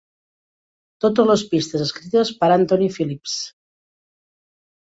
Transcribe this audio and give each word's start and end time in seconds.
Totes 1.05 1.27
les 1.31 1.43
pistes 1.51 1.83
escrites 1.87 2.31
per 2.39 2.51
Anthony 2.57 2.89
Phillips. 2.97 3.37